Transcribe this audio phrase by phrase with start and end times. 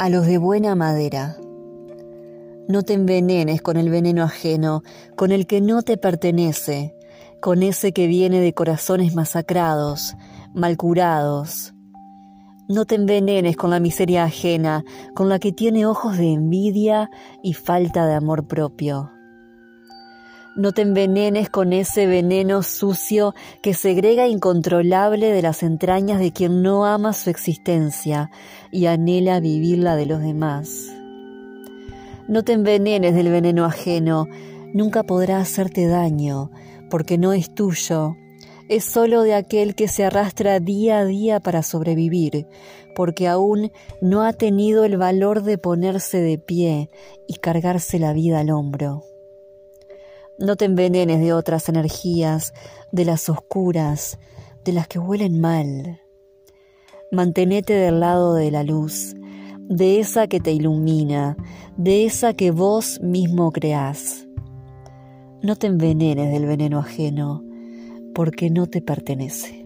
[0.00, 1.36] a los de buena madera.
[2.68, 4.82] No te envenenes con el veneno ajeno,
[5.14, 6.96] con el que no te pertenece,
[7.42, 10.16] con ese que viene de corazones masacrados,
[10.54, 11.74] malcurados.
[12.66, 14.84] No te envenenes con la miseria ajena,
[15.14, 17.10] con la que tiene ojos de envidia
[17.42, 19.10] y falta de amor propio.
[20.56, 26.62] No te envenenes con ese veneno sucio que segrega incontrolable de las entrañas de quien
[26.62, 28.32] no ama su existencia
[28.72, 30.92] y anhela vivir la de los demás.
[32.26, 34.26] No te envenenes del veneno ajeno,
[34.74, 36.50] nunca podrá hacerte daño,
[36.90, 38.16] porque no es tuyo,
[38.68, 42.48] es solo de aquel que se arrastra día a día para sobrevivir,
[42.96, 46.90] porque aún no ha tenido el valor de ponerse de pie
[47.28, 49.09] y cargarse la vida al hombro.
[50.40, 52.54] No te envenenes de otras energías,
[52.92, 54.18] de las oscuras,
[54.64, 56.00] de las que huelen mal.
[57.12, 59.14] Mantenete del lado de la luz,
[59.58, 61.36] de esa que te ilumina,
[61.76, 64.26] de esa que vos mismo creás.
[65.42, 67.44] No te envenenes del veneno ajeno,
[68.14, 69.59] porque no te pertenece.